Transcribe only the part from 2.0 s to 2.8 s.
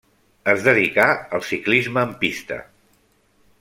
en pista.